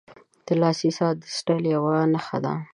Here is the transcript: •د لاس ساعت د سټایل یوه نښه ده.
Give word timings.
•د 0.45 0.47
لاس 0.61 0.79
ساعت 0.97 1.15
د 1.21 1.25
سټایل 1.37 1.65
یوه 1.75 1.95
نښه 2.13 2.37
ده. 2.43 2.53